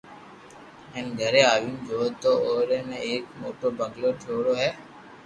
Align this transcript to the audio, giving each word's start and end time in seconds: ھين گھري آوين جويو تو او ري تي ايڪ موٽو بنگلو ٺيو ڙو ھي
ھين 0.93 1.07
گھري 1.19 1.41
آوين 1.53 1.75
جويو 1.85 2.05
تو 2.21 2.31
او 2.45 2.53
ري 2.69 2.79
تي 2.87 2.97
ايڪ 3.05 3.25
موٽو 3.41 3.67
بنگلو 3.79 4.09
ٺيو 4.21 4.35
ڙو 4.45 4.53
ھي 4.61 4.69